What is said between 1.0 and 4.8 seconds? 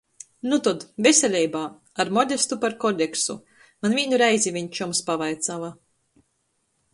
veseleibā! Ar Modestu par kodeksu. Maņ vīnu reizi vīns